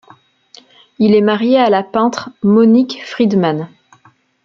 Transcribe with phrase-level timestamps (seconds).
[0.97, 3.69] Il est marié à la peintre Monique Frydman.